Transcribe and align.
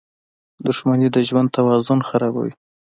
•دښمني 0.65 1.07
د 1.11 1.17
ژوند 1.27 1.49
توازن 1.57 1.99
خرابوي. 2.09 2.53